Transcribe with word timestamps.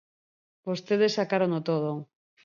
Vostedes 0.67 1.15
sacárono 1.17 1.59
todo. 1.69 1.91